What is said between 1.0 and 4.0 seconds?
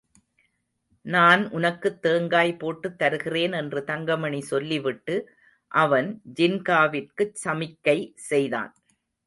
நான் உனக்குத் தேங்காய் போட்டுத் தருகிறேன் என்று